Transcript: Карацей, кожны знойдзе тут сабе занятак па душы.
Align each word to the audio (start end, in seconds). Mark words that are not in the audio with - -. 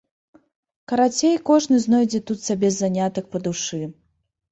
Карацей, 0.91 1.35
кожны 1.49 1.77
знойдзе 1.85 2.19
тут 2.31 2.39
сабе 2.47 2.71
занятак 2.79 3.29
па 3.37 3.43
душы. 3.49 3.83